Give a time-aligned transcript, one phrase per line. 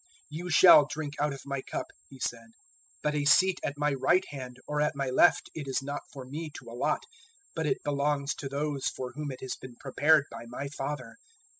[0.01, 2.47] 020:023 "You shall drink out of my cup," He said,
[3.03, 6.25] "but a seat at my right hand or at my left it is not for
[6.25, 7.03] me to allot,
[7.53, 11.17] but it belongs to those for whom it has been prepared by my Father."